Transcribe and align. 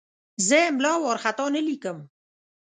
زه 0.47 0.57
املا 0.69 0.93
وارخطا 1.01 1.45
نه 1.55 1.61
لیکم. 1.67 1.97